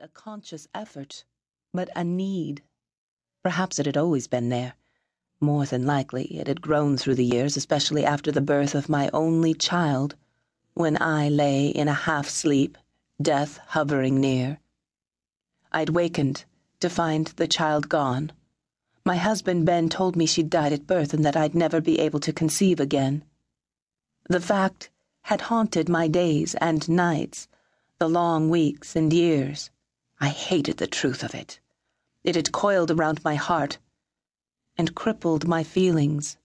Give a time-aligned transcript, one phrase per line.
[0.00, 1.24] not a conscious effort,
[1.72, 2.62] but a need.
[3.44, 4.74] Perhaps it had always been there.
[5.40, 9.08] More than likely, it had grown through the years, especially after the birth of my
[9.12, 10.16] only child,
[10.72, 12.76] when I lay in a half sleep,
[13.22, 14.58] death hovering near.
[15.70, 16.44] I'd wakened
[16.80, 18.32] to find the child gone.
[19.04, 22.20] My husband Ben told me she'd died at birth and that I'd never be able
[22.20, 23.24] to conceive again.
[24.28, 24.90] The fact
[25.22, 27.46] had haunted my days and nights,
[27.98, 29.70] the long weeks and years.
[30.24, 31.60] I hated the truth of it.
[32.22, 33.76] It had coiled around my heart
[34.78, 36.38] and crippled my feelings.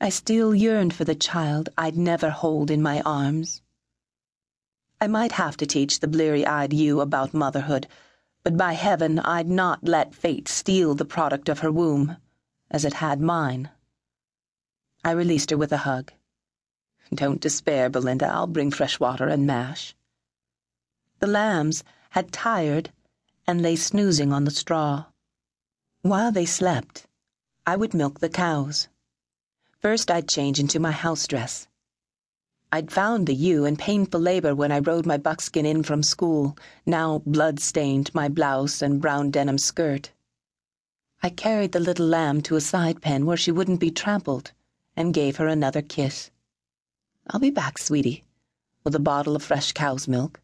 [0.00, 3.62] I still yearned for the child I'd never hold in my arms.
[5.00, 7.88] I might have to teach the bleary eyed ewe about motherhood,
[8.44, 12.16] but by heaven, I'd not let fate steal the product of her womb,
[12.70, 13.70] as it had mine.
[15.02, 16.12] I released her with a hug.
[17.12, 18.28] Don't despair, Belinda.
[18.28, 19.96] I'll bring fresh water and mash.
[21.18, 22.92] The lambs had tired
[23.46, 25.06] and lay snoozing on the straw.
[26.02, 27.06] While they slept,
[27.66, 28.88] I would milk the cows.
[29.80, 31.68] First, I'd change into my house dress.
[32.70, 36.56] I'd found the ewe in painful labor when I rode my buckskin in from school,
[36.84, 40.12] now blood-stained my blouse and brown denim skirt.
[41.22, 44.52] I carried the little lamb to a side pen where she wouldn't be trampled
[44.96, 46.30] and gave her another kiss.
[47.28, 48.24] I'll be back, sweetie,
[48.84, 50.40] with a bottle of fresh cow's milk.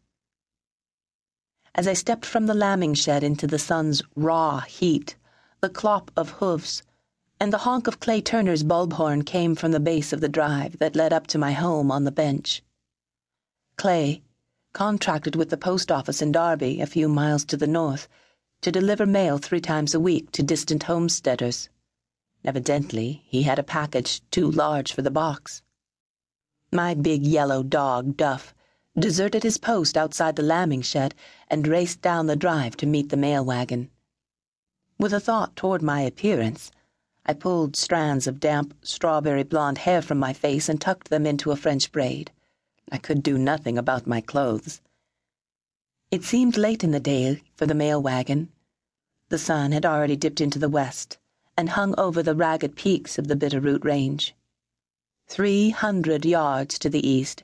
[1.77, 5.17] As I stepped from the lambing shed into the sun's raw heat,
[5.59, 6.83] the clop of hoofs
[7.37, 10.79] and the honk of Clay Turner's bulb horn came from the base of the drive
[10.79, 12.63] that led up to my home on the bench.
[13.75, 14.23] Clay
[14.71, 18.07] contracted with the post office in Darby, a few miles to the north,
[18.61, 21.67] to deliver mail three times a week to distant homesteaders.
[22.45, 25.61] Evidently, he had a package too large for the box.
[26.71, 28.54] My big yellow dog, Duff,
[28.97, 31.13] deserted his post outside the lambing shed
[31.49, 33.89] and raced down the drive to meet the mail wagon.
[34.97, 36.71] With a thought toward my appearance,
[37.25, 41.51] I pulled strands of damp strawberry blonde hair from my face and tucked them into
[41.51, 42.31] a French braid.
[42.91, 44.79] I could do nothing about my clothes.
[46.11, 48.49] It seemed late in the day for the mail wagon.
[49.29, 51.17] The sun had already dipped into the west
[51.57, 54.35] and hung over the ragged peaks of the Bitterroot Range.
[55.27, 57.43] Three hundred yards to the east,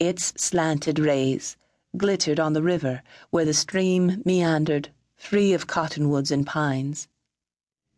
[0.00, 1.56] its slanted rays
[1.96, 7.08] glittered on the river where the stream meandered, free of cottonwoods and pines.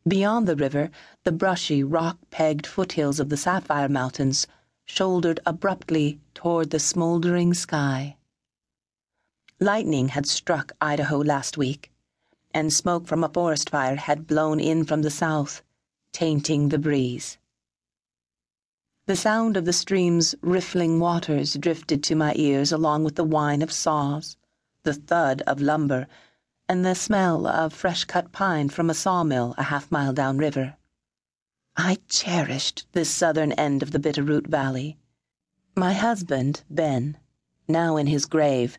[0.09, 0.91] Beyond the river,
[1.25, 4.47] the brushy, rock pegged foothills of the Sapphire Mountains
[4.87, 8.17] shouldered abruptly toward the smoldering sky.
[9.59, 11.93] Lightning had struck Idaho last week,
[12.55, 15.62] and smoke from a forest fire had blown in from the south,
[16.12, 17.37] tainting the breeze.
[19.06, 23.62] The sound of the stream's riffling waters drifted to my ears along with the whine
[23.62, 24.37] of saws,
[24.83, 26.06] the thud of lumber,
[26.69, 30.77] and the smell of fresh cut pine from a sawmill a half mile downriver.
[31.77, 34.99] I cherished this southern end of the Bitterroot Valley.
[35.75, 37.17] My husband, Ben,
[37.67, 38.78] now in his grave,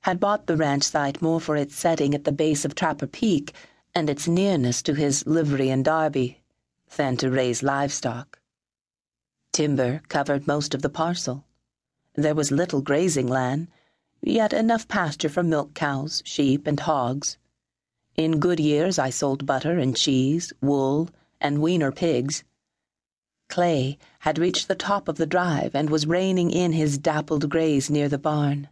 [0.00, 3.54] had bought the ranch site more for its setting at the base of Trapper Peak
[3.94, 6.42] and its nearness to his livery in Darby
[6.96, 8.37] than to raise livestock.
[9.58, 11.44] Timber covered most of the parcel.
[12.14, 13.66] There was little grazing land,
[14.22, 17.38] yet enough pasture for milk cows, sheep, and hogs.
[18.14, 21.10] In good years I sold butter and cheese, wool,
[21.40, 22.44] and weaner pigs.
[23.48, 27.90] Clay had reached the top of the drive and was reining in his dappled grays
[27.90, 28.68] near the barn.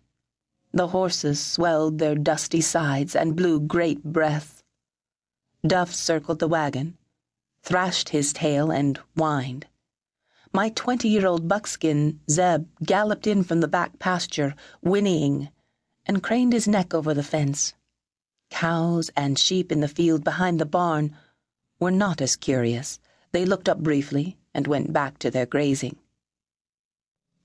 [0.70, 4.62] The horses swelled their dusty sides and blew great breaths.
[5.66, 6.97] Duff circled the wagon,
[7.60, 9.66] thrashed his tail, and whined.
[10.56, 15.50] My twenty year old buckskin, Zeb, galloped in from the back pasture, whinnying,
[16.06, 17.74] and craned his neck over the fence.
[18.48, 21.14] Cows and sheep in the field behind the barn
[21.78, 22.98] were not as curious.
[23.32, 25.98] They looked up briefly and went back to their grazing.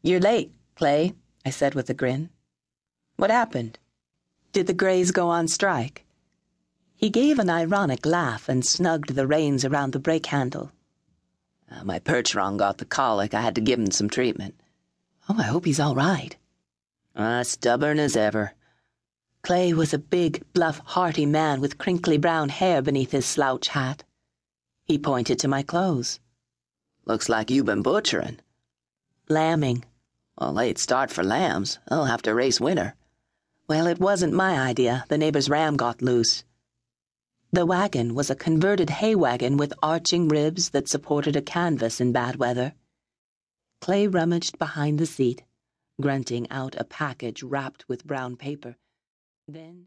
[0.01, 1.13] You're late, Clay,
[1.45, 2.29] I said with a grin.
[3.17, 3.77] What happened?
[4.53, 6.05] Did the Grays go on strike?
[6.95, 10.71] He gave an ironic laugh and snugged the reins around the brake handle.
[11.71, 13.33] Uh, my Percheron got the colic.
[13.33, 14.55] I had to give him some treatment.
[15.29, 16.35] Oh, I hope he's all right.
[17.15, 18.53] Uh, stubborn as ever.
[19.43, 24.03] Clay was a big, bluff, hearty man with crinkly brown hair beneath his slouch hat.
[24.83, 26.19] He pointed to my clothes.
[27.05, 28.39] Looks like you've been butchering.
[29.29, 29.85] Lambing.
[30.37, 31.79] A late start for lambs.
[31.89, 32.95] They'll have to race winter.
[33.67, 35.05] Well, it wasn't my idea.
[35.07, 36.43] The neighbor's ram got loose.
[37.53, 42.13] The wagon was a converted hay wagon with arching ribs that supported a canvas in
[42.13, 42.75] bad weather.
[43.81, 45.43] Clay rummaged behind the seat,
[45.99, 48.77] grunting out a package wrapped with brown paper.
[49.49, 49.79] Then